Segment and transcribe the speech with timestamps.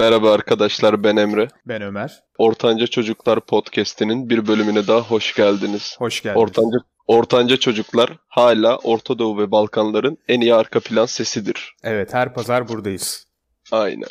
[0.00, 1.48] Merhaba arkadaşlar ben Emre.
[1.66, 2.22] Ben Ömer.
[2.38, 5.96] Ortanca Çocuklar Podcast'inin bir bölümüne daha hoş geldiniz.
[5.98, 6.42] Hoş geldiniz.
[6.42, 11.74] Ortanca, Ortanca Çocuklar hala Orta Doğu ve Balkanların en iyi arka plan sesidir.
[11.82, 13.26] Evet her pazar buradayız.
[13.72, 14.08] Aynen.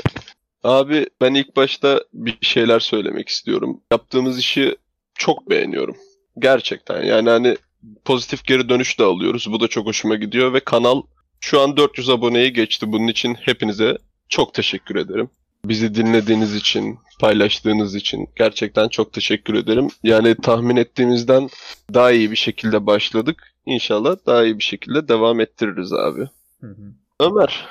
[0.63, 3.81] Abi ben ilk başta bir şeyler söylemek istiyorum.
[3.92, 4.78] Yaptığımız işi
[5.15, 5.95] çok beğeniyorum.
[6.39, 7.57] Gerçekten yani hani
[8.06, 9.47] pozitif geri dönüş de alıyoruz.
[9.51, 11.01] Bu da çok hoşuma gidiyor ve kanal
[11.39, 12.92] şu an 400 aboneyi geçti.
[12.92, 13.97] Bunun için hepinize
[14.28, 15.29] çok teşekkür ederim.
[15.65, 19.87] Bizi dinlediğiniz için, paylaştığınız için gerçekten çok teşekkür ederim.
[20.04, 21.50] Yani tahmin ettiğimizden
[21.93, 23.43] daha iyi bir şekilde başladık.
[23.65, 26.27] İnşallah daha iyi bir şekilde devam ettiririz abi.
[26.61, 26.93] Hı hı.
[27.19, 27.67] Ömer,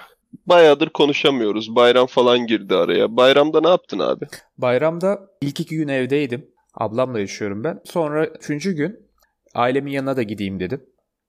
[0.46, 1.76] bayağıdır konuşamıyoruz.
[1.76, 3.16] Bayram falan girdi araya.
[3.16, 4.24] Bayramda ne yaptın abi?
[4.58, 6.50] Bayramda ilk iki gün evdeydim.
[6.74, 7.80] Ablamla yaşıyorum ben.
[7.84, 9.08] Sonra üçüncü gün
[9.54, 10.82] ailemin yanına da gideyim dedim.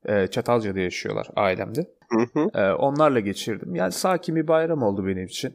[0.06, 1.88] Ee, Çatalca'da yaşıyorlar ailemde.
[2.12, 2.50] Hı hı.
[2.56, 3.76] Ee, onlarla geçirdim.
[3.76, 5.54] Yani sakin bir bayram oldu benim için.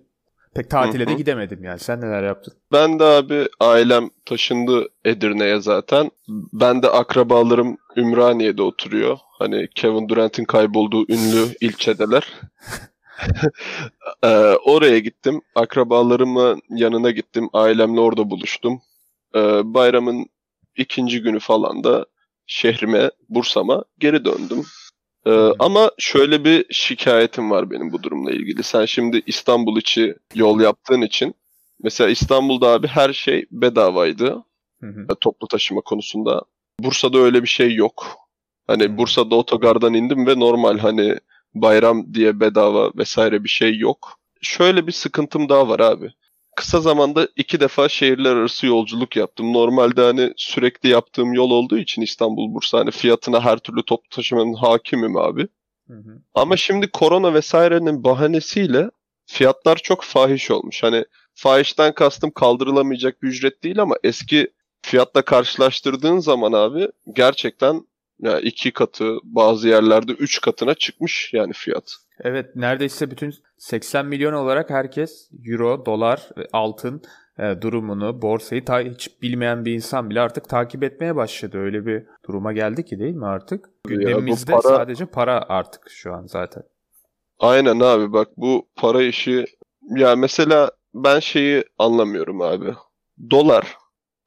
[0.54, 1.78] Pek tatile de gidemedim yani.
[1.78, 2.54] Sen neler yaptın?
[2.72, 6.10] Ben de abi ailem taşındı Edirne'ye zaten.
[6.52, 9.18] Ben de akrabalarım Ümraniye'de oturuyor.
[9.38, 12.32] Hani Kevin Durant'in kaybolduğu ünlü ilçedeler.
[14.24, 14.28] Ee,
[14.64, 15.40] oraya gittim.
[15.54, 17.48] Akrabalarımın yanına gittim.
[17.52, 18.82] Ailemle orada buluştum.
[19.34, 20.26] Ee, bayramın
[20.76, 22.06] ikinci günü falan da
[22.46, 24.64] şehrime, Bursa'ma geri döndüm.
[25.26, 28.62] Ee, ama şöyle bir şikayetim var benim bu durumla ilgili.
[28.62, 31.34] Sen şimdi İstanbul içi yol yaptığın için
[31.82, 34.44] mesela İstanbul'da abi her şey bedavaydı
[34.80, 35.06] Hı hı.
[35.12, 36.42] e, toplu taşıma konusunda.
[36.80, 38.06] Bursa'da öyle bir şey yok.
[38.66, 38.98] Hani.
[38.98, 41.18] Bursa'da otogardan indim ve normal hani
[41.54, 44.18] bayram diye bedava vesaire bir şey yok.
[44.40, 46.12] Şöyle bir sıkıntım daha var abi.
[46.56, 49.52] Kısa zamanda iki defa şehirler arası yolculuk yaptım.
[49.52, 54.54] Normalde hani sürekli yaptığım yol olduğu için İstanbul Bursa hani fiyatına her türlü toplu taşımanın
[54.54, 55.48] hakimim abi.
[55.88, 56.22] Hı hı.
[56.34, 58.90] Ama şimdi korona vesairenin bahanesiyle
[59.26, 60.82] fiyatlar çok fahiş olmuş.
[60.82, 61.04] Hani
[61.34, 67.86] fahişten kastım kaldırılamayacak bir ücret değil ama eski fiyatla karşılaştırdığın zaman abi gerçekten
[68.24, 71.94] ya iki katı bazı yerlerde üç katına çıkmış yani fiyat.
[72.20, 77.02] Evet neredeyse bütün 80 milyon olarak herkes euro, dolar, ve altın
[77.38, 81.58] e, durumunu, borsayı ta- hiç bilmeyen bir insan bile artık takip etmeye başladı.
[81.58, 83.70] Öyle bir duruma geldi ki değil mi artık?
[83.84, 86.62] Gündemimizde para- sadece para artık şu an zaten.
[87.38, 89.44] Aynen abi bak bu para işi
[89.96, 92.74] ya mesela ben şeyi anlamıyorum abi.
[93.30, 93.76] Dolar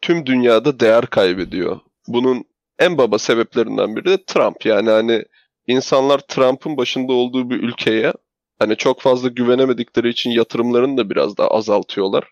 [0.01, 1.79] tüm dünyada değer kaybediyor.
[2.07, 2.45] Bunun
[2.79, 4.65] en baba sebeplerinden biri de Trump.
[4.65, 5.23] Yani hani
[5.67, 8.13] insanlar Trump'ın başında olduğu bir ülkeye
[8.59, 12.31] hani çok fazla güvenemedikleri için yatırımlarını da biraz daha azaltıyorlar.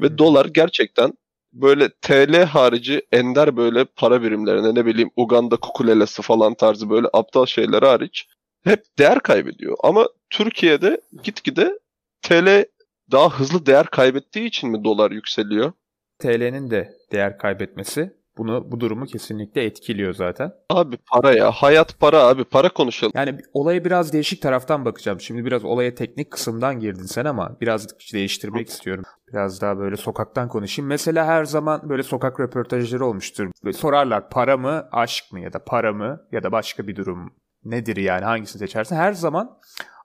[0.00, 0.18] Ve Hı.
[0.18, 1.12] dolar gerçekten
[1.52, 7.46] böyle TL harici ender böyle para birimlerine ne bileyim Uganda kukulelesi falan tarzı böyle aptal
[7.46, 8.26] şeyler hariç
[8.64, 9.76] hep değer kaybediyor.
[9.82, 11.78] Ama Türkiye'de gitgide
[12.22, 12.64] TL
[13.10, 15.72] daha hızlı değer kaybettiği için mi dolar yükseliyor?
[16.18, 20.52] TL'nin de değer kaybetmesi bunu bu durumu kesinlikle etkiliyor zaten.
[20.70, 21.50] Abi para ya.
[21.50, 22.44] Hayat para abi.
[22.44, 23.12] Para konuşalım.
[23.16, 25.20] Yani olaya biraz değişik taraftan bakacağım.
[25.20, 29.04] Şimdi biraz olaya teknik kısımdan girdin sen ama biraz değiştirmek istiyorum.
[29.32, 30.88] Biraz daha böyle sokaktan konuşayım.
[30.88, 33.50] Mesela her zaman böyle sokak röportajları olmuştur.
[33.64, 37.32] Böyle sorarlar para mı, aşk mı ya da para mı ya da başka bir durum
[37.64, 38.96] nedir yani hangisini seçersin?
[38.96, 39.58] Her zaman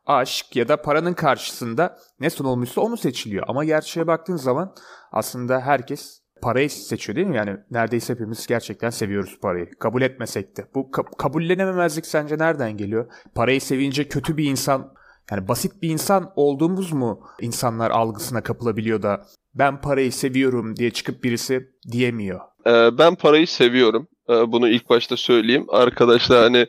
[0.05, 3.45] aşk ya da paranın karşısında ne sunulmuşsa onu seçiliyor.
[3.47, 4.75] Ama gerçeğe baktığın zaman
[5.11, 7.37] aslında herkes parayı seçiyor değil mi?
[7.37, 9.69] Yani neredeyse hepimiz gerçekten seviyoruz parayı.
[9.79, 10.65] Kabul etmesek de.
[10.75, 13.11] Bu ka- kabullenememezlik sence nereden geliyor?
[13.35, 14.93] Parayı sevince kötü bir insan,
[15.31, 21.23] yani basit bir insan olduğumuz mu insanlar algısına kapılabiliyor da ben parayı seviyorum diye çıkıp
[21.23, 22.39] birisi diyemiyor.
[22.67, 24.07] Ee, ben parayı seviyorum.
[24.29, 25.65] Ee, bunu ilk başta söyleyeyim.
[25.69, 26.67] Arkadaşlar hani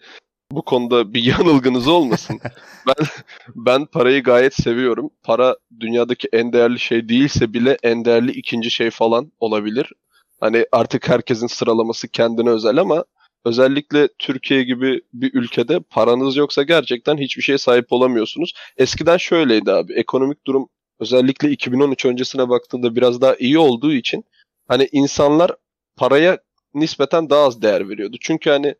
[0.55, 2.41] bu konuda bir yanılgınız olmasın.
[2.87, 3.07] ben
[3.55, 5.11] ben parayı gayet seviyorum.
[5.23, 9.93] Para dünyadaki en değerli şey değilse bile en değerli ikinci şey falan olabilir.
[10.41, 13.05] Hani artık herkesin sıralaması kendine özel ama
[13.45, 18.55] özellikle Türkiye gibi bir ülkede paranız yoksa gerçekten hiçbir şeye sahip olamıyorsunuz.
[18.77, 19.93] Eskiden şöyleydi abi.
[19.93, 20.69] Ekonomik durum
[21.01, 24.25] özellikle 2013 öncesine baktığında biraz daha iyi olduğu için
[24.69, 25.51] hani insanlar
[25.97, 26.39] paraya
[26.75, 28.17] nispeten daha az değer veriyordu.
[28.21, 28.75] Çünkü hani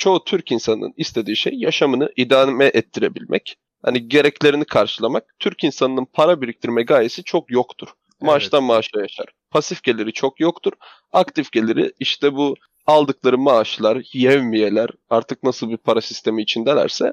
[0.00, 3.56] çoğu Türk insanının istediği şey yaşamını idame ettirebilmek.
[3.82, 5.24] Hani gereklerini karşılamak.
[5.38, 7.88] Türk insanının para biriktirme gayesi çok yoktur.
[8.20, 9.26] Maaştan maaşa yaşar.
[9.50, 10.72] Pasif geliri çok yoktur.
[11.12, 12.54] Aktif geliri işte bu
[12.86, 17.12] aldıkları maaşlar, yevmiyeler artık nasıl bir para sistemi içindelerse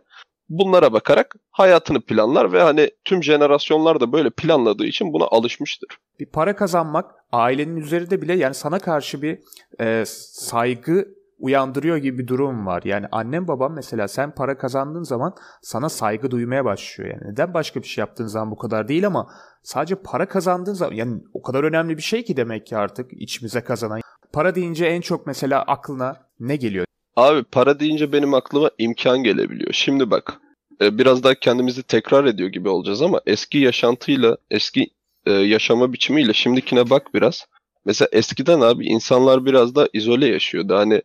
[0.50, 5.98] bunlara bakarak hayatını planlar ve hani tüm jenerasyonlar da böyle planladığı için buna alışmıştır.
[6.20, 9.40] Bir para kazanmak ailenin üzerinde bile yani sana karşı bir
[9.80, 12.82] e, saygı uyandırıyor gibi bir durum var.
[12.86, 17.10] Yani annem babam mesela sen para kazandığın zaman sana saygı duymaya başlıyor.
[17.10, 19.28] Yani neden başka bir şey yaptığın zaman bu kadar değil ama
[19.64, 23.62] sadece para kazandığın zaman yani o kadar önemli bir şey ki demek ki artık içimize
[23.62, 24.02] kazanan.
[24.34, 26.86] Para deyince en çok mesela aklına ne geliyor?
[27.16, 29.74] Abi para deyince benim aklıma imkan gelebiliyor.
[29.74, 30.34] Şimdi bak
[30.82, 34.88] e, biraz daha kendimizi tekrar ediyor gibi olacağız ama eski yaşantıyla, eski
[35.26, 37.46] e, yaşama biçimiyle şimdikine bak biraz.
[37.86, 40.76] Mesela eskiden abi insanlar biraz da izole yaşıyordu.
[40.76, 41.02] Hani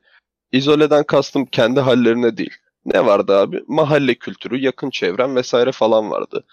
[0.52, 2.56] izoleden kastım kendi hallerine değil.
[2.84, 3.62] Ne vardı abi?
[3.66, 6.44] Mahalle kültürü, yakın çevren vesaire falan vardı.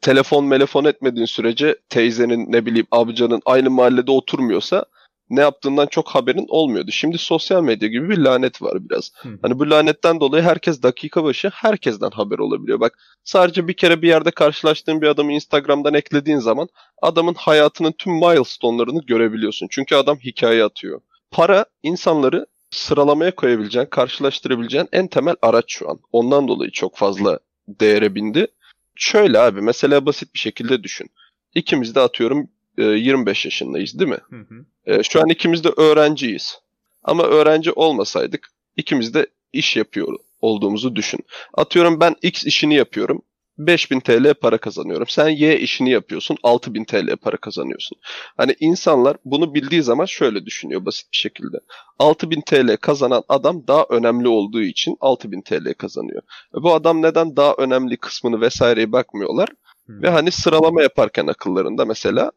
[0.00, 4.84] Telefon melefon etmediğin sürece teyzenin ne bileyim amcanın aynı mahallede oturmuyorsa
[5.30, 6.90] ne yaptığından çok haberin olmuyordu.
[6.90, 9.12] Şimdi sosyal medya gibi bir lanet var biraz.
[9.16, 9.28] Hı.
[9.42, 12.80] Hani bu lanetten dolayı herkes dakika başı herkesten haber olabiliyor.
[12.80, 16.68] Bak sadece bir kere bir yerde karşılaştığın bir adamı Instagram'dan eklediğin zaman
[17.02, 19.68] adamın hayatının tüm milestone'larını görebiliyorsun.
[19.70, 21.00] Çünkü adam hikaye atıyor.
[21.30, 25.98] Para insanları sıralamaya koyabileceğin, karşılaştırabileceğin en temel araç şu an.
[26.12, 27.38] Ondan dolayı çok fazla
[27.68, 28.46] değere bindi.
[28.94, 31.10] Şöyle abi mesela basit bir şekilde düşün.
[31.54, 32.48] İkimiz de atıyorum
[32.78, 34.18] 25 yaşındayız değil mi?
[34.30, 34.64] Hı hı.
[34.86, 36.58] E, şu an ikimiz de öğrenciyiz.
[37.04, 41.20] Ama öğrenci olmasaydık ikimiz de iş yapıyor olduğumuzu düşün.
[41.54, 43.22] Atıyorum ben X işini yapıyorum.
[43.58, 45.06] 5000 TL para kazanıyorum.
[45.08, 46.36] Sen Y işini yapıyorsun.
[46.42, 47.98] 6000 TL para kazanıyorsun.
[48.36, 51.56] Hani insanlar bunu bildiği zaman şöyle düşünüyor basit bir şekilde.
[51.98, 56.22] 6000 TL kazanan adam daha önemli olduğu için 6000 TL kazanıyor.
[56.58, 59.48] E bu adam neden daha önemli kısmını vesaireye bakmıyorlar?
[59.86, 60.02] Hmm.
[60.02, 62.32] Ve hani sıralama yaparken akıllarında mesela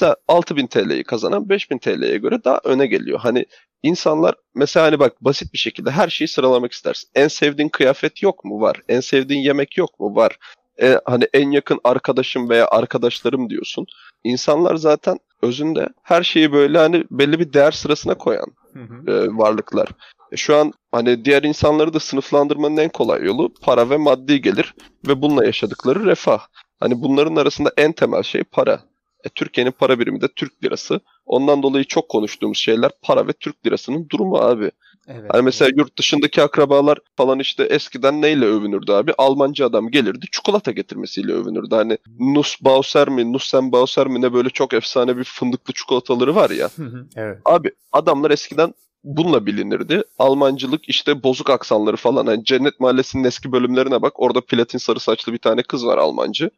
[0.00, 3.18] da 6000 TL'yi kazanan 5000 TL'ye göre daha öne geliyor.
[3.20, 3.46] Hani
[3.82, 7.10] insanlar mesela hani bak basit bir şekilde her şeyi sıralamak istersin.
[7.14, 8.60] En sevdiğin kıyafet yok mu?
[8.60, 8.82] Var.
[8.88, 10.16] En sevdiğin yemek yok mu?
[10.16, 10.38] Var.
[10.82, 13.86] E, hani en yakın arkadaşım veya arkadaşlarım diyorsun.
[14.24, 19.10] İnsanlar zaten özünde her şeyi böyle hani belli bir değer sırasına koyan hı hı.
[19.10, 19.88] E, varlıklar.
[20.32, 24.74] E, şu an hani diğer insanları da sınıflandırmanın en kolay yolu para ve maddi gelir
[25.08, 26.40] ve bununla yaşadıkları refah.
[26.80, 28.80] Hani bunların arasında en temel şey para.
[29.24, 31.00] E, Türkiye'nin para birimi de Türk lirası.
[31.26, 34.70] Ondan dolayı çok konuştuğumuz şeyler para ve Türk lirasının durumu abi.
[35.08, 39.12] Evet, hani mesela yurt dışındaki akrabalar falan işte eskiden neyle övünürdü abi?
[39.18, 41.74] Almancı adam gelirdi çikolata getirmesiyle övünürdü.
[41.74, 46.70] Hani Nussbauser mi, Nussenbauser mi ne böyle çok efsane bir fındıklı çikolataları var ya.
[47.16, 47.38] evet.
[47.44, 48.74] Abi adamlar eskiden
[49.04, 50.02] bununla bilinirdi.
[50.18, 52.26] Almancılık işte bozuk aksanları falan.
[52.26, 54.12] Yani Cennet Mahallesi'nin eski bölümlerine bak.
[54.20, 56.50] Orada platin sarı saçlı bir tane kız var Almancı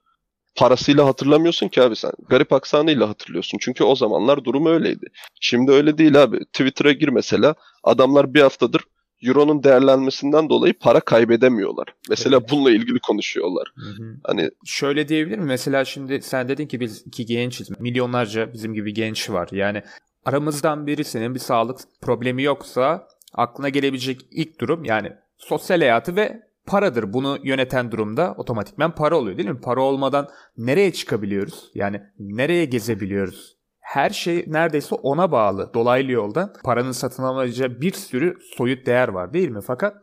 [0.57, 2.13] parasıyla hatırlamıyorsun ki abi sen.
[2.29, 3.59] Garip aksanıyla hatırlıyorsun.
[3.61, 5.07] Çünkü o zamanlar durum öyleydi.
[5.41, 6.45] Şimdi öyle değil abi.
[6.45, 7.55] Twitter'a gir mesela.
[7.85, 8.83] Adamlar bir haftadır
[9.23, 11.89] Euro'nun değerlenmesinden dolayı para kaybedemiyorlar.
[12.09, 12.51] Mesela evet.
[12.51, 13.73] bununla ilgili konuşuyorlar.
[13.75, 14.17] Hı hı.
[14.25, 15.45] Hani şöyle diyebilir mi?
[15.45, 17.81] Mesela şimdi sen dedin ki biz iki gençiz.
[17.81, 19.49] Milyonlarca bizim gibi genç var.
[19.53, 19.83] Yani
[20.25, 27.12] aramızdan birisinin bir sağlık problemi yoksa aklına gelebilecek ilk durum yani sosyal hayatı ve paradır.
[27.12, 29.61] Bunu yöneten durumda otomatikmen para oluyor değil mi?
[29.61, 31.70] Para olmadan nereye çıkabiliyoruz?
[31.75, 33.56] Yani nereye gezebiliyoruz?
[33.81, 36.53] Her şey neredeyse ona bağlı dolaylı yoldan.
[36.64, 39.61] Paranın satın alacağı bir sürü soyut değer var değil mi?
[39.67, 39.94] Fakat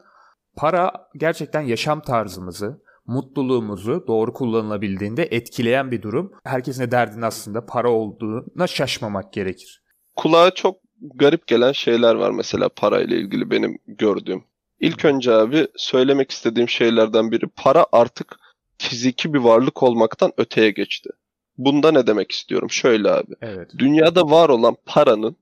[0.56, 6.32] para gerçekten yaşam tarzımızı, mutluluğumuzu doğru kullanılabildiğinde etkileyen bir durum.
[6.44, 9.84] Herkesin de derdin aslında para olduğuna şaşmamak gerekir.
[10.16, 10.78] Kulağa çok
[11.16, 14.44] garip gelen şeyler var mesela parayla ilgili benim gördüğüm.
[14.80, 18.40] İlk önce abi söylemek istediğim şeylerden biri para artık
[18.78, 21.10] fiziki bir varlık olmaktan öteye geçti.
[21.58, 22.72] Bunda ne demek istiyorum?
[22.72, 23.34] Şöyle abi.
[23.42, 23.72] Evet.
[23.78, 25.36] Dünyada var olan paranın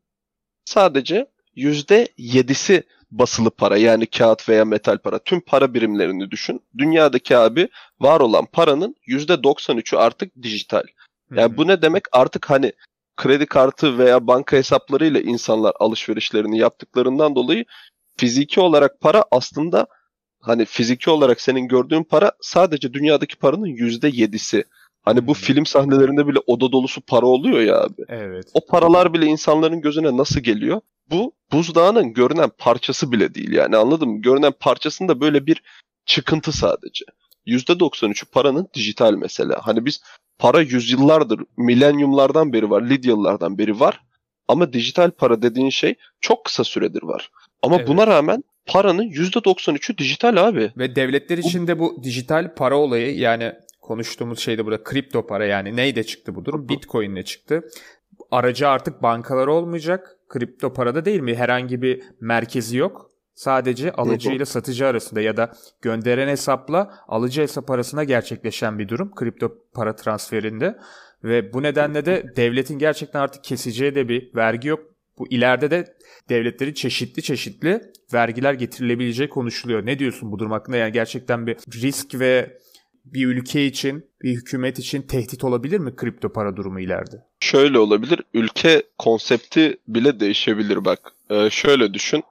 [0.65, 5.19] sadece yüzde yedisi basılı para yani kağıt veya metal para.
[5.19, 6.61] Tüm para birimlerini düşün.
[6.77, 10.83] Dünyadaki abi var olan paranın yüzde 93'ü artık dijital.
[11.35, 12.03] Yani bu ne demek?
[12.11, 12.73] Artık hani
[13.17, 17.65] kredi kartı veya banka hesaplarıyla insanlar alışverişlerini yaptıklarından dolayı
[18.17, 19.87] fiziki olarak para aslında
[20.41, 24.63] hani fiziki olarak senin gördüğün para sadece dünyadaki paranın yüzde yedisi.
[25.01, 25.41] Hani bu hmm.
[25.41, 28.01] film sahnelerinde bile oda dolusu para oluyor ya abi.
[28.07, 28.45] Evet.
[28.53, 30.81] O paralar bile insanların gözüne nasıl geliyor?
[31.11, 34.21] Bu buzdağının görünen parçası bile değil yani anladın mı?
[34.21, 35.63] Görünen parçasında böyle bir
[36.05, 37.05] çıkıntı sadece.
[37.47, 39.59] %93'ü paranın dijital mesela.
[39.63, 40.01] Hani biz
[40.39, 44.01] para yüzyıllardır, milenyumlardan beri var, Lidyalılardan beri var.
[44.47, 47.31] Ama dijital para dediğin şey çok kısa süredir var.
[47.61, 47.87] Ama evet.
[47.87, 50.71] buna rağmen paranın %93'ü dijital abi.
[50.77, 55.75] Ve devletler için de bu dijital para olayı yani konuştuğumuz şeyde burada kripto para yani
[55.75, 56.69] neyle çıktı bu durum?
[56.69, 57.61] Bitcoin ile çıktı.
[58.31, 60.17] Aracı artık bankalar olmayacak.
[60.29, 61.35] Kripto parada değil mi?
[61.35, 63.11] Herhangi bir merkezi yok.
[63.33, 69.15] Sadece alıcı ile satıcı arasında ya da gönderen hesapla alıcı hesap arasında gerçekleşen bir durum
[69.15, 70.77] kripto para transferinde.
[71.23, 75.85] Ve bu nedenle de devletin gerçekten artık keseceği de bir vergi yok Bu ileride de
[76.29, 77.81] devletleri çeşitli çeşitli
[78.13, 79.85] vergiler getirilebileceği konuşuluyor.
[79.85, 80.77] Ne diyorsun bu durum hakkında?
[80.77, 82.57] Yani gerçekten bir risk ve
[83.05, 87.15] bir ülke için, bir hükümet için tehdit olabilir mi kripto para durumu ileride?
[87.39, 88.19] Şöyle olabilir.
[88.33, 90.99] Ülke konsepti bile değişebilir bak.
[91.29, 92.23] Ee, şöyle düşün.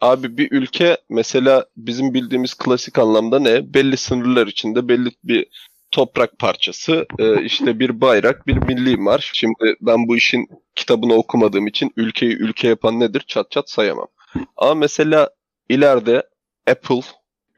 [0.00, 3.74] Abi bir ülke mesela bizim bildiğimiz klasik anlamda ne?
[3.74, 5.46] Belli sınırlar içinde belli bir
[5.92, 9.30] toprak parçası, e, işte bir bayrak, bir milli marş.
[9.34, 14.08] Şimdi ben bu işin kitabını okumadığım için ülkeyi ülke yapan nedir çat çat sayamam.
[14.56, 15.30] Ama mesela
[15.68, 16.22] ileride
[16.70, 17.00] Apple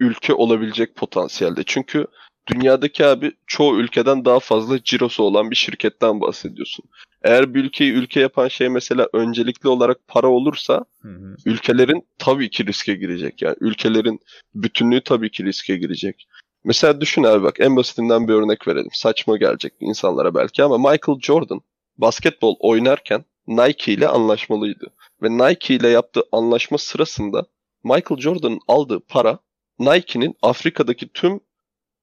[0.00, 1.62] ülke olabilecek potansiyelde.
[1.66, 2.06] Çünkü
[2.46, 6.84] dünyadaki abi çoğu ülkeden daha fazla cirosu olan bir şirketten bahsediyorsun.
[7.22, 11.36] Eğer bir ülkeyi ülke yapan şey mesela öncelikli olarak para olursa hı hı.
[11.46, 13.42] ülkelerin tabii ki riske girecek.
[13.42, 14.20] Yani ülkelerin
[14.54, 16.28] bütünlüğü tabii ki riske girecek.
[16.64, 18.90] Mesela düşün abi bak en basitinden bir örnek verelim.
[18.92, 21.60] Saçma gelecek insanlara belki ama Michael Jordan
[21.98, 24.86] basketbol oynarken Nike ile anlaşmalıydı.
[25.22, 27.46] Ve Nike ile yaptığı anlaşma sırasında
[27.84, 29.38] Michael Jordan'ın aldığı para
[29.78, 31.40] Nike'nin Afrika'daki tüm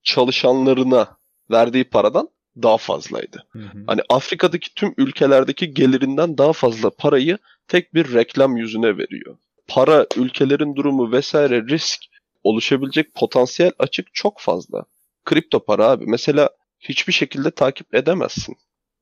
[0.03, 1.18] çalışanlarına
[1.51, 2.30] verdiği paradan
[2.63, 3.46] daha fazlaydı.
[3.50, 3.84] Hı hı.
[3.88, 7.38] Hani Afrika'daki tüm ülkelerdeki gelirinden daha fazla parayı
[7.68, 9.38] tek bir reklam yüzüne veriyor.
[9.68, 12.01] Para, ülkelerin durumu vesaire risk
[12.43, 14.86] oluşabilecek potansiyel açık çok fazla.
[15.25, 18.55] Kripto para abi mesela hiçbir şekilde takip edemezsin.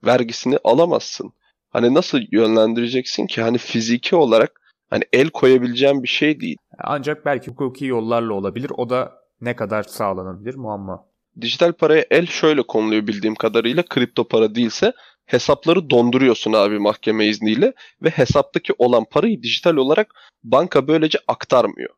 [0.05, 1.33] Vergisini alamazsın.
[1.69, 6.57] Hani nasıl yönlendireceksin ki hani fiziki olarak hani el koyabileceğin bir şey değil.
[6.77, 8.71] Ancak belki hukuki yollarla olabilir.
[8.77, 11.05] O da ne kadar sağlanabilir muamma.
[11.41, 14.93] Dijital paraya el şöyle konuluyor bildiğim kadarıyla kripto para değilse
[15.25, 21.89] hesapları donduruyorsun abi mahkeme izniyle ve hesaptaki olan parayı dijital olarak banka böylece aktarmıyor.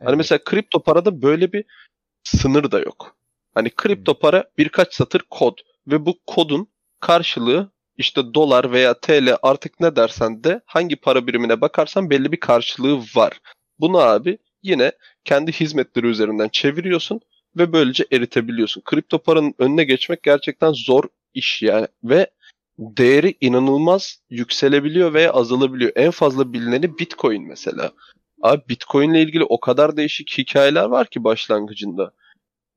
[0.00, 0.08] Hani evet.
[0.08, 1.64] Hani mesela kripto parada böyle bir
[2.24, 3.16] sınır da yok.
[3.54, 6.68] Hani kripto para birkaç satır kod ve bu kodun
[7.00, 12.40] karşılığı işte dolar veya TL artık ne dersen de hangi para birimine bakarsan belli bir
[12.40, 13.40] karşılığı var.
[13.78, 14.92] Bunu abi yine
[15.24, 17.20] kendi hizmetleri üzerinden çeviriyorsun
[17.56, 18.82] ve böylece eritebiliyorsun.
[18.84, 21.04] Kripto paranın önüne geçmek gerçekten zor
[21.34, 22.30] iş yani ve
[22.78, 25.92] değeri inanılmaz yükselebiliyor veya azalabiliyor.
[25.94, 27.92] En fazla bilineni Bitcoin mesela.
[28.40, 32.12] Abi Bitcoin ile ilgili o kadar değişik hikayeler var ki başlangıcında.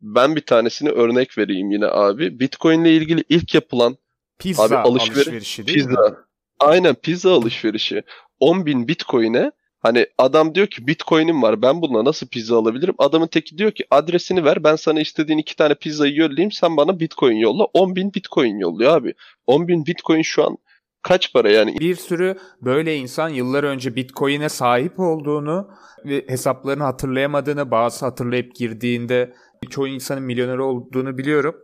[0.01, 2.39] Ben bir tanesini örnek vereyim yine abi.
[2.39, 3.97] Bitcoin ile ilgili ilk yapılan
[4.39, 6.01] pizza abi, alışveriş, alışverişi değil pizza.
[6.01, 6.15] mi?
[6.59, 8.03] Aynen pizza alışverişi.
[8.39, 9.51] 10 bin Bitcoin'e
[9.83, 12.95] Hani adam diyor ki Bitcoin'im var ben bununla nasıl pizza alabilirim?
[12.97, 16.99] Adamın teki diyor ki adresini ver ben sana istediğin iki tane pizzayı yollayayım sen bana
[16.99, 17.63] Bitcoin yolla.
[17.63, 19.13] 10 bin Bitcoin yolluyor abi.
[19.47, 20.57] 10 bin Bitcoin şu an
[21.03, 21.79] kaç para yani?
[21.79, 25.69] Bir sürü böyle insan yıllar önce Bitcoin'e sahip olduğunu
[26.05, 29.33] ve hesaplarını hatırlayamadığını bazı hatırlayıp girdiğinde
[29.69, 31.55] çoğu insanın milyoner olduğunu biliyorum.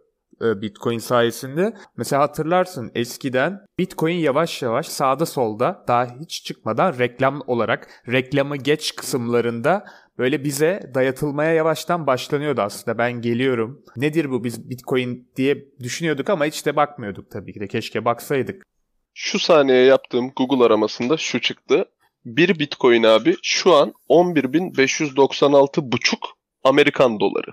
[0.41, 1.74] E, Bitcoin sayesinde.
[1.98, 8.96] Mesela hatırlarsın eskiden Bitcoin yavaş yavaş sağda solda daha hiç çıkmadan reklam olarak reklamı geç
[8.96, 9.86] kısımlarında
[10.17, 12.98] böyle bize dayatılmaya yavaştan başlanıyordu aslında.
[12.98, 13.81] Ben geliyorum.
[13.98, 17.67] Nedir bu biz Bitcoin diye düşünüyorduk ama hiç de bakmıyorduk tabii ki de.
[17.67, 18.63] Keşke baksaydık.
[19.13, 21.85] Şu saniye yaptığım Google aramasında şu çıktı.
[22.25, 26.17] Bir Bitcoin abi şu an 11.596,5
[26.63, 27.51] Amerikan doları.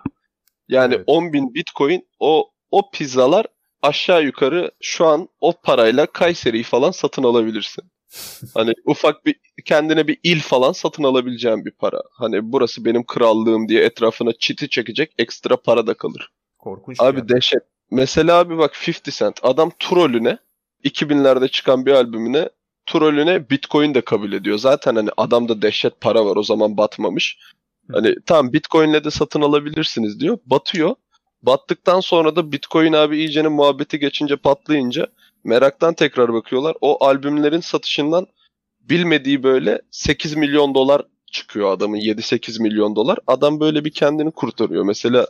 [0.68, 1.08] Yani evet.
[1.08, 3.46] 10.000 Bitcoin o o pizzalar
[3.82, 7.84] aşağı yukarı şu an o parayla Kayseri'yi falan satın alabilirsin.
[8.54, 12.02] hani ufak bir kendine bir il falan satın alabileceğin bir para.
[12.12, 16.32] Hani burası benim krallığım diye etrafına çiti çekecek ekstra para da kalır.
[16.58, 17.00] Korkunç.
[17.00, 17.28] Abi yani.
[17.28, 17.62] dehşet.
[17.90, 20.38] Mesela abi bak 50 Cent adam trolüne
[20.87, 22.49] 2000'lerde çıkan bir albümüne
[22.87, 24.59] trolüne Bitcoin de kabul ediyor.
[24.59, 27.38] Zaten hani adamda dehşet para var o zaman batmamış.
[27.93, 30.38] Hani tamam Bitcoin'le de satın alabilirsiniz diyor.
[30.47, 30.95] Batıyor.
[31.43, 35.07] Battıktan sonra da Bitcoin abi iyicenin muhabbeti geçince patlayınca
[35.45, 36.76] meraktan tekrar bakıyorlar.
[36.81, 38.26] O albümlerin satışından
[38.81, 41.02] bilmediği böyle 8 milyon dolar
[41.33, 43.19] çıkıyor adamın 7-8 milyon dolar.
[43.26, 44.85] Adam böyle bir kendini kurtarıyor.
[44.85, 45.26] Mesela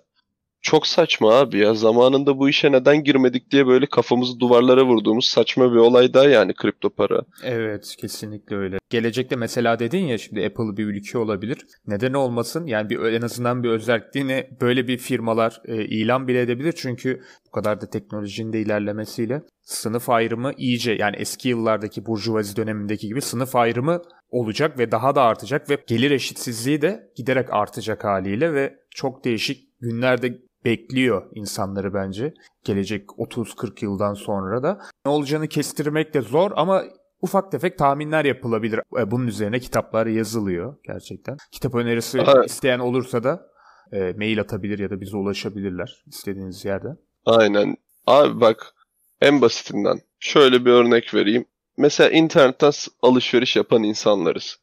[0.63, 1.75] çok saçma abi ya.
[1.75, 6.55] Zamanında bu işe neden girmedik diye böyle kafamızı duvarlara vurduğumuz saçma bir olay daha yani
[6.55, 7.23] kripto para.
[7.43, 8.79] Evet kesinlikle öyle.
[8.91, 11.59] Gelecekte mesela dedin ya şimdi Apple bir ülke olabilir.
[11.87, 12.67] Neden olmasın?
[12.67, 16.75] Yani bir en azından bir özelliğini böyle bir firmalar e, ilan bile edebilir.
[16.77, 23.09] Çünkü bu kadar da teknolojinin de ilerlemesiyle sınıf ayrımı iyice yani eski yıllardaki burjuvazi dönemindeki
[23.09, 28.53] gibi sınıf ayrımı olacak ve daha da artacak ve gelir eşitsizliği de giderek artacak haliyle
[28.53, 32.35] ve çok değişik günlerde bekliyor insanları bence.
[32.65, 34.79] Gelecek 30-40 yıldan sonra da.
[35.07, 36.83] Ne olacağını kestirmek de zor ama
[37.23, 38.81] ufak tefek tahminler yapılabilir.
[38.99, 41.37] E, bunun üzerine kitaplar yazılıyor gerçekten.
[41.53, 42.51] Kitap önerisi evet.
[42.51, 43.47] isteyen olursa da
[43.93, 46.89] e, mail atabilir ya da bize ulaşabilirler istediğiniz yerde.
[47.27, 47.77] Aynen.
[48.07, 48.75] Abi bak
[49.21, 51.45] en basitinden şöyle bir örnek vereyim.
[51.79, 54.59] mesela internetten alışveriş yapan insanlarız.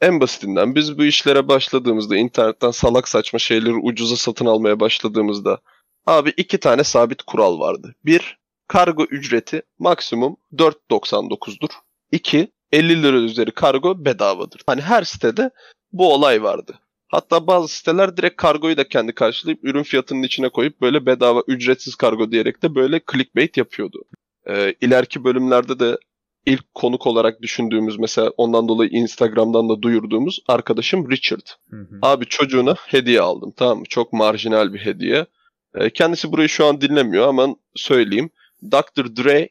[0.00, 5.58] En basitinden biz bu işlere başladığımızda internetten salak saçma şeyleri ucuza satın almaya başladığımızda
[6.06, 7.94] abi iki tane sabit kural vardı.
[8.04, 8.38] Bir,
[8.68, 11.70] kargo ücreti maksimum 4.99'dur.
[12.12, 14.62] İki, 50 lira üzeri kargo bedavadır.
[14.66, 15.50] Hani her sitede
[15.92, 16.78] bu olay vardı.
[17.08, 21.94] Hatta bazı siteler direkt kargoyu da kendi karşılayıp ürün fiyatının içine koyup böyle bedava ücretsiz
[21.94, 24.02] kargo diyerek de böyle clickbait yapıyordu.
[24.46, 25.98] Ee, ileriki bölümlerde de
[26.46, 31.46] ilk konuk olarak düşündüğümüz mesela ondan dolayı Instagram'dan da duyurduğumuz arkadaşım Richard.
[31.70, 31.98] Hı hı.
[32.02, 33.84] Abi çocuğuna hediye aldım tamam mı?
[33.88, 35.26] Çok marjinal bir hediye.
[35.74, 38.30] Ee, kendisi burayı şu an dinlemiyor ama söyleyeyim.
[38.72, 39.16] Dr.
[39.16, 39.48] Dre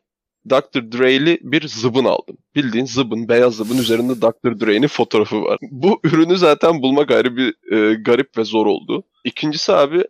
[0.50, 0.92] Dr.
[0.92, 2.38] Dre'li bir zıbın aldım.
[2.56, 4.60] Bildiğin zıbın, beyaz zıbın üzerinde Dr.
[4.60, 5.58] Dre'nin fotoğrafı var.
[5.72, 9.04] Bu ürünü zaten bulmak ayrı bir e, garip ve zor oldu.
[9.24, 10.04] İkincisi abi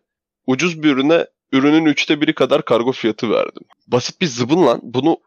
[0.48, 3.64] ucuz bir ürüne ürünün üçte biri kadar kargo fiyatı verdim.
[3.88, 4.80] Basit bir zıbın lan.
[4.84, 5.18] Bunu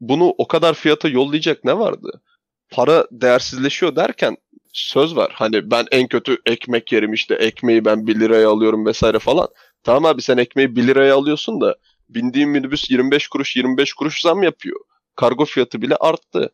[0.00, 2.22] bunu o kadar fiyata yollayacak ne vardı?
[2.70, 4.36] Para değersizleşiyor derken
[4.72, 5.32] söz var.
[5.34, 9.48] Hani ben en kötü ekmek yerim işte ekmeği ben 1 liraya alıyorum vesaire falan.
[9.84, 11.76] Tamam abi sen ekmeği 1 liraya alıyorsun da
[12.08, 14.80] bindiğin minibüs 25 kuruş 25 kuruş zam yapıyor.
[15.16, 16.52] Kargo fiyatı bile arttı.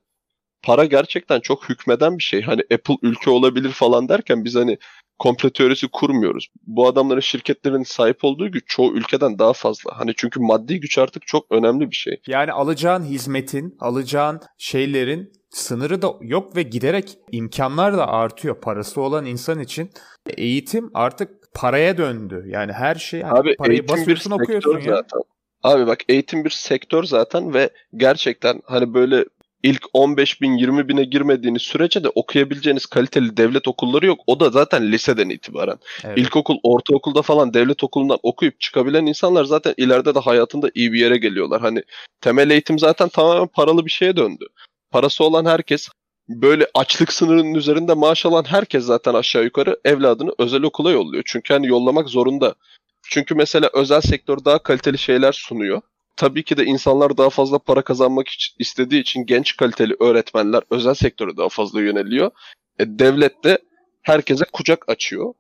[0.63, 2.43] Para gerçekten çok hükmeden bir şey.
[2.43, 4.79] Hani Apple ülke olabilir falan derken biz hani
[5.19, 6.49] komple teorisi kurmuyoruz.
[6.67, 9.99] Bu adamların şirketlerin sahip olduğu güç çoğu ülkeden daha fazla.
[9.99, 12.21] Hani çünkü maddi güç artık çok önemli bir şey.
[12.27, 19.25] Yani alacağın hizmetin, alacağın şeylerin sınırı da yok ve giderek imkanlar da artıyor parası olan
[19.25, 19.91] insan için.
[20.37, 22.45] Eğitim artık paraya döndü.
[22.49, 24.97] Yani her şey Abi, parayı basıyorsun okuyorsun ya.
[24.97, 25.21] Zaten.
[25.63, 29.25] Abi bak eğitim bir sektör zaten ve gerçekten hani böyle
[29.65, 34.21] ilk 15 bin 20 bine girmediğiniz sürece de okuyabileceğiniz kaliteli devlet okulları yok.
[34.27, 35.79] O da zaten liseden itibaren.
[36.05, 36.19] Evet.
[36.19, 41.17] İlkokul, ortaokulda falan devlet okulundan okuyup çıkabilen insanlar zaten ileride de hayatında iyi bir yere
[41.17, 41.61] geliyorlar.
[41.61, 41.83] Hani
[42.21, 44.47] temel eğitim zaten tamamen paralı bir şeye döndü.
[44.91, 45.89] Parası olan herkes
[46.29, 51.23] böyle açlık sınırının üzerinde maaş alan herkes zaten aşağı yukarı evladını özel okula yolluyor.
[51.27, 52.55] Çünkü hani yollamak zorunda.
[53.03, 55.83] Çünkü mesela özel sektör daha kaliteli şeyler sunuyor.
[56.17, 58.27] Tabii ki de insanlar daha fazla para kazanmak
[58.59, 62.31] istediği için genç kaliteli öğretmenler özel sektöre daha fazla yöneliyor.
[62.79, 63.59] E, devlet de
[64.03, 65.35] herkese kucak açıyor.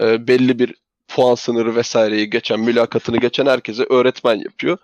[0.00, 0.74] E, belli bir
[1.08, 4.78] puan sınırı vesaireyi geçen, mülakatını geçen herkese öğretmen yapıyor.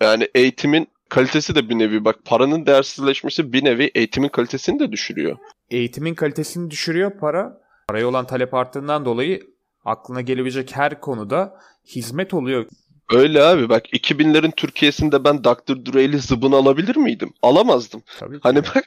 [0.00, 5.36] Yani eğitimin kalitesi de bir nevi bak paranın değersizleşmesi bir nevi eğitimin kalitesini de düşürüyor.
[5.70, 7.62] Eğitimin kalitesini düşürüyor para.
[7.88, 9.42] Paraya olan talep arttığından dolayı
[9.84, 12.66] aklına gelebilecek her konuda hizmet oluyor.
[13.12, 15.86] Öyle abi bak 2000'lerin Türkiye'sinde ben Dr.
[15.86, 17.32] Dre'li zıbın alabilir miydim?
[17.42, 18.02] Alamazdım.
[18.18, 18.38] Tabii.
[18.42, 18.84] Hani bak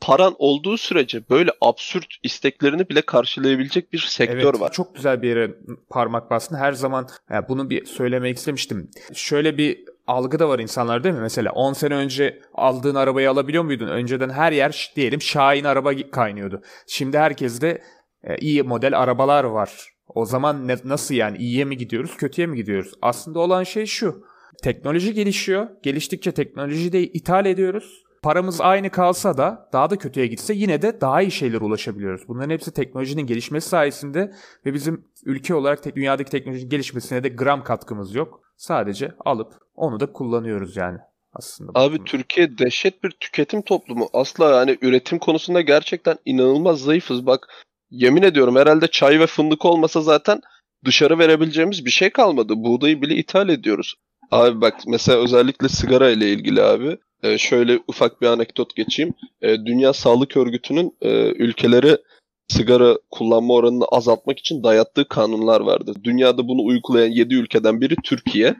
[0.00, 4.72] paran olduğu sürece böyle absürt isteklerini bile karşılayabilecek bir sektör evet, var.
[4.72, 5.50] Çok güzel bir yere
[5.90, 6.56] parmak bastın.
[6.56, 8.90] Her zaman yani bunu bir söylemek istemiştim.
[9.14, 11.20] Şöyle bir algı da var insanlar değil mi?
[11.20, 13.88] Mesela 10 sene önce aldığın arabayı alabiliyor muydun?
[13.88, 16.62] Önceden her yer diyelim Şahin araba kaynıyordu.
[16.86, 17.82] Şimdi herkeste
[18.24, 19.70] e, iyi model arabalar var.
[20.14, 22.92] O zaman ne, nasıl yani iyiye mi gidiyoruz, kötüye mi gidiyoruz?
[23.02, 24.24] Aslında olan şey şu.
[24.62, 25.68] Teknoloji gelişiyor.
[25.82, 28.02] Geliştikçe teknolojiyi de ithal ediyoruz.
[28.22, 32.28] Paramız aynı kalsa da daha da kötüye gitse yine de daha iyi şeylere ulaşabiliyoruz.
[32.28, 34.32] Bunların hepsi teknolojinin gelişmesi sayesinde
[34.66, 38.40] ve bizim ülke olarak te- dünyadaki teknolojinin gelişmesine de gram katkımız yok.
[38.56, 40.98] Sadece alıp onu da kullanıyoruz yani
[41.32, 41.70] aslında.
[41.74, 42.04] Abi bakımda.
[42.04, 44.08] Türkiye dehşet bir tüketim toplumu.
[44.12, 47.26] Asla yani üretim konusunda gerçekten inanılmaz zayıfız.
[47.26, 47.48] Bak
[47.90, 50.40] yemin ediyorum herhalde çay ve fındık olmasa zaten
[50.84, 52.52] dışarı verebileceğimiz bir şey kalmadı.
[52.56, 53.94] Buğdayı bile ithal ediyoruz.
[54.30, 59.14] Abi bak mesela özellikle sigara ile ilgili abi e, şöyle ufak bir anekdot geçeyim.
[59.42, 61.96] E, Dünya Sağlık Örgütü'nün e, ülkeleri
[62.48, 65.94] sigara kullanma oranını azaltmak için dayattığı kanunlar vardı.
[66.04, 68.56] Dünyada bunu uygulayan 7 ülkeden biri Türkiye.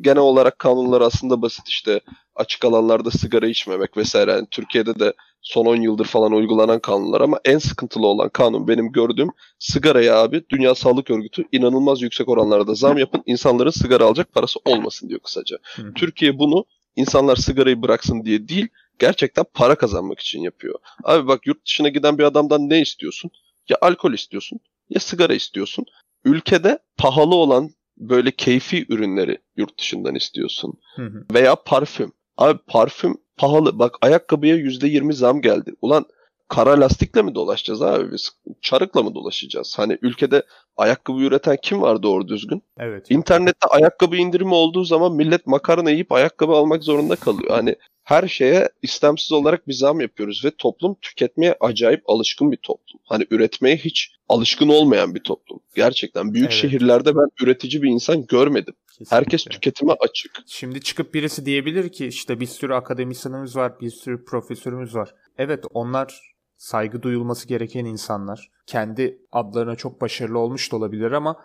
[0.00, 2.00] Genel olarak kanunlar aslında basit işte
[2.34, 4.30] açık alanlarda sigara içmemek vesaire.
[4.30, 8.92] Yani Türkiye'de de son 10 yıldır falan uygulanan kanunlar ama en sıkıntılı olan kanun benim
[8.92, 9.28] gördüğüm
[9.58, 15.08] sigaraya abi Dünya Sağlık Örgütü inanılmaz yüksek oranlarda zam yapın insanların sigara alacak parası olmasın
[15.08, 15.58] diyor kısaca.
[15.76, 15.94] Hı.
[15.94, 16.64] Türkiye bunu
[16.96, 20.78] insanlar sigarayı bıraksın diye değil gerçekten para kazanmak için yapıyor.
[21.04, 23.30] Abi bak yurt dışına giden bir adamdan ne istiyorsun?
[23.68, 25.84] Ya alkol istiyorsun ya sigara istiyorsun.
[26.24, 30.74] Ülkede pahalı olan böyle keyfi ürünleri yurt dışından istiyorsun.
[30.96, 31.26] Hı hı.
[31.34, 32.12] Veya parfüm.
[32.36, 33.78] Abi parfüm pahalı.
[33.78, 35.74] Bak ayakkabıya %20 zam geldi.
[35.82, 36.06] Ulan
[36.48, 38.30] kara lastikle mi dolaşacağız abi biz?
[38.60, 39.74] Çarıkla mı dolaşacağız?
[39.78, 40.42] Hani ülkede
[40.76, 42.62] ayakkabı üreten kim var doğru düzgün?
[42.78, 43.06] Evet.
[43.10, 47.50] İnternette ayakkabı indirimi olduğu zaman millet makarna yiyip ayakkabı almak zorunda kalıyor.
[47.50, 53.00] Hani her şeye istemsiz olarak bir zam yapıyoruz ve toplum tüketmeye acayip alışkın bir toplum.
[53.04, 55.60] Hani üretmeye hiç alışkın olmayan bir toplum.
[55.76, 56.60] Gerçekten büyük evet.
[56.60, 58.74] şehirlerde ben üretici bir insan görmedim.
[59.02, 59.16] Kesinlikle.
[59.16, 60.32] Herkes tüketime açık.
[60.46, 65.14] Şimdi çıkıp birisi diyebilir ki işte bir sürü akademisyenimiz var, bir sürü profesörümüz var.
[65.38, 68.50] Evet onlar saygı duyulması gereken insanlar.
[68.66, 71.36] Kendi adlarına çok başarılı olmuş da olabilir ama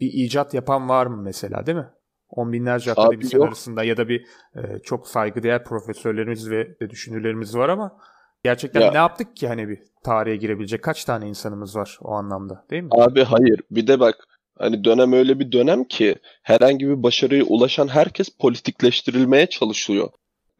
[0.00, 1.88] bir icat yapan var mı mesela değil mi?
[2.28, 7.98] On binlerce akademisyen arasında ya da bir e, çok saygıdeğer profesörlerimiz ve düşünürlerimiz var ama
[8.44, 12.64] gerçekten Ya- ne yaptık ki hani bir tarihe girebilecek kaç tane insanımız var o anlamda
[12.70, 12.88] değil mi?
[12.92, 13.60] Abi hayır.
[13.70, 14.14] Bir de bak
[14.58, 20.08] hani dönem öyle bir dönem ki herhangi bir başarıya ulaşan herkes politikleştirilmeye çalışıyor.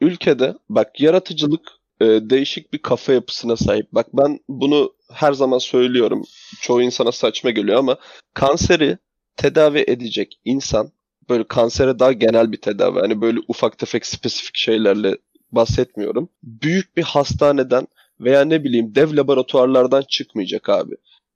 [0.01, 3.93] Ülkede bak yaratıcılık e, değişik bir kafa yapısına sahip.
[3.93, 6.25] Bak ben bunu her zaman söylüyorum.
[6.61, 7.97] Çoğu insana saçma geliyor ama
[8.35, 8.99] kanseri
[9.37, 10.91] tedavi edecek insan
[11.29, 13.01] böyle kansere daha genel bir tedavi.
[13.01, 15.17] Hani böyle ufak tefek spesifik şeylerle
[15.53, 16.29] bahsetmiyorum.
[16.43, 17.87] Büyük bir hastaneden
[18.21, 20.95] veya ne bileyim dev laboratuvarlardan çıkmayacak abi.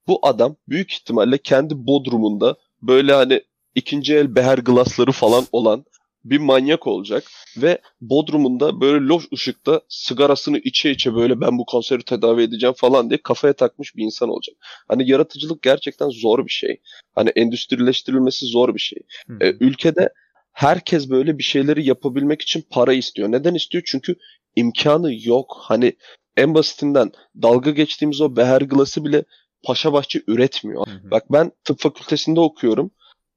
[0.08, 3.42] Bu adam büyük ihtimalle kendi bodrumunda böyle hani
[3.74, 5.84] ikinci el beher glasları falan olan
[6.24, 7.24] bir manyak olacak
[7.56, 13.10] ve bodrumunda böyle loş ışıkta sigarasını içe içe böyle ben bu kanseri tedavi edeceğim falan
[13.10, 14.56] diye kafaya takmış bir insan olacak.
[14.88, 16.80] Hani yaratıcılık gerçekten zor bir şey.
[17.14, 18.98] Hani endüstrileştirilmesi zor bir şey.
[19.26, 19.38] Hı.
[19.40, 20.08] E, ülkede
[20.52, 23.32] herkes böyle bir şeyleri yapabilmek için para istiyor.
[23.32, 23.84] Neden istiyor?
[23.86, 24.16] Çünkü
[24.56, 25.56] imkanı yok.
[25.60, 25.96] Hani
[26.36, 29.24] en basitinden dalga geçtiğimiz o beher glası bile
[29.62, 30.86] Paşabahçe üretmiyor.
[30.86, 31.10] Hı hı.
[31.10, 32.90] Bak ben tıp fakültesinde okuyorum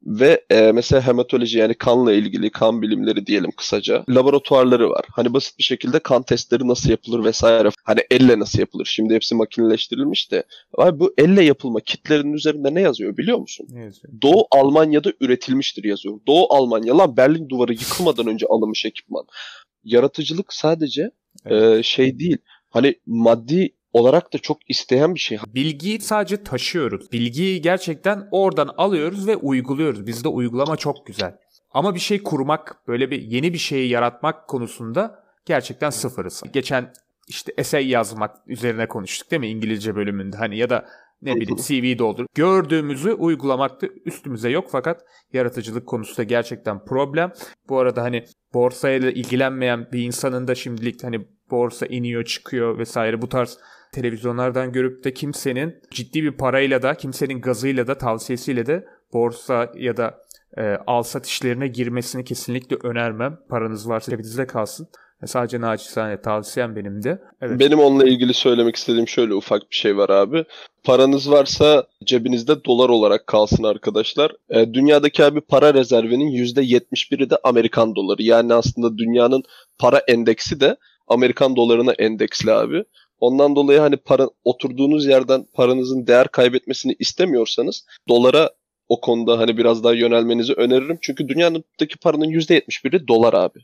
[0.05, 5.05] ve e, mesela hematoloji yani kanla ilgili kan bilimleri diyelim kısaca laboratuvarları var.
[5.11, 7.69] Hani basit bir şekilde kan testleri nasıl yapılır vesaire.
[7.83, 8.85] Hani elle nasıl yapılır?
[8.85, 10.43] Şimdi hepsi makineleştirilmiş de.
[10.77, 13.67] Abi bu elle yapılma kitlerinin üzerinde ne yazıyor biliyor musun?
[13.69, 14.13] Ne yazıyor?
[14.21, 16.19] Doğu Almanya'da üretilmiştir yazıyor.
[16.27, 19.25] Doğu Almanya lan Berlin duvarı yıkılmadan önce alınmış ekipman.
[19.83, 21.11] Yaratıcılık sadece
[21.45, 21.79] Evet.
[21.79, 22.37] e, şey değil.
[22.69, 25.37] Hani maddi olarak da çok isteyen bir şey.
[25.47, 27.11] Bilgiyi sadece taşıyoruz.
[27.11, 30.07] Bilgiyi gerçekten oradan alıyoruz ve uyguluyoruz.
[30.07, 31.37] Bizde uygulama çok güzel.
[31.73, 36.43] Ama bir şey kurmak, böyle bir yeni bir şeyi yaratmak konusunda gerçekten sıfırız.
[36.53, 36.93] Geçen
[37.27, 40.85] işte essay yazmak üzerine konuştuk değil mi İngilizce bölümünde hani ya da
[41.21, 42.25] ne bileyim CV doldur.
[42.35, 45.01] Gördüğümüzü uygulamakta üstümüze yok fakat
[45.33, 47.31] yaratıcılık konusunda gerçekten problem.
[47.69, 53.29] Bu arada hani borsayla ilgilenmeyen bir insanın da şimdilik hani borsa iniyor çıkıyor vesaire bu
[53.29, 53.57] tarz
[53.91, 59.97] televizyonlardan görüp de kimsenin ciddi bir parayla da kimsenin gazıyla da tavsiyesiyle de borsa ya
[59.97, 60.17] da
[60.57, 63.39] e, al sat işlerine girmesini kesinlikle önermem.
[63.49, 64.87] Paranız varsa cebinizde kalsın.
[65.23, 67.21] E, sadece naçizane tavsiyem benim de.
[67.41, 67.59] Evet.
[67.59, 70.45] Benim onunla ilgili söylemek istediğim şöyle ufak bir şey var abi.
[70.83, 74.31] Paranız varsa cebinizde dolar olarak kalsın arkadaşlar.
[74.49, 78.23] E, dünyadaki abi para rezervinin %71'i de Amerikan doları.
[78.23, 79.43] Yani aslında dünyanın
[79.79, 80.77] para endeksi de
[81.07, 82.83] Amerikan dolarına endeksli abi.
[83.21, 88.49] Ondan dolayı hani para oturduğunuz yerden paranızın değer kaybetmesini istemiyorsanız dolara
[88.89, 90.97] o konuda hani biraz daha yönelmenizi öneririm.
[91.01, 93.59] Çünkü dünyadaki paranın %71'i dolar abi.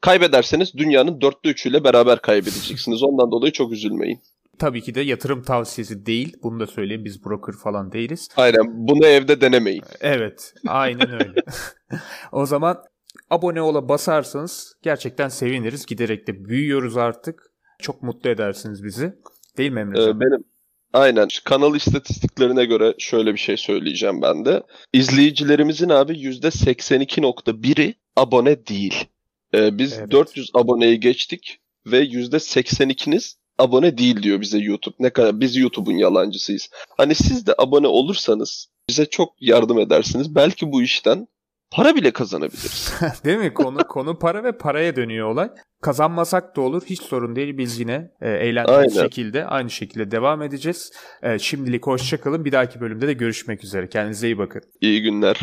[0.00, 3.02] Kaybederseniz dünyanın dörtte üçüyle beraber kaybedeceksiniz.
[3.02, 4.20] Ondan dolayı çok üzülmeyin.
[4.58, 6.36] Tabii ki de yatırım tavsiyesi değil.
[6.42, 7.04] Bunu da söyleyeyim.
[7.04, 8.28] Biz broker falan değiliz.
[8.36, 9.82] Aynen bunu evde denemeyin.
[10.00, 10.54] Evet.
[10.66, 11.40] Aynen öyle.
[12.32, 12.84] o zaman
[13.30, 15.86] abone ola basarsanız gerçekten seviniriz.
[15.86, 17.49] Giderek de büyüyoruz artık.
[17.80, 19.12] Çok mutlu edersiniz bizi.
[19.58, 20.02] Değil mi Emre?
[20.02, 20.44] Ee, benim
[20.92, 24.62] aynen kanal istatistiklerine göre şöyle bir şey söyleyeceğim ben de.
[24.92, 29.04] İzleyicilerimizin abi %82.1'i abone değil.
[29.54, 30.10] Ee, biz Evet.
[30.10, 34.94] 400 aboneyi geçtik ve %82'niz abone değil diyor bize YouTube.
[34.98, 36.70] Ne kadar biz YouTube'un yalancısıyız.
[36.96, 40.34] Hani siz de abone olursanız bize çok yardım edersiniz.
[40.34, 41.28] Belki bu işten
[41.70, 42.92] para bile kazanabiliriz.
[43.24, 43.54] Değil mi?
[43.54, 45.50] Konu konu para ve paraya dönüyor olay.
[45.82, 46.82] Kazanmasak da olur.
[46.86, 47.58] Hiç sorun değil.
[47.58, 49.02] Biz yine e, eğlendiğimiz Aynen.
[49.02, 50.92] şekilde aynı şekilde devam edeceğiz.
[51.22, 52.44] E, şimdilik hoşçakalın.
[52.44, 53.88] Bir dahaki bölümde de görüşmek üzere.
[53.88, 54.62] Kendinize iyi bakın.
[54.80, 55.40] İyi günler.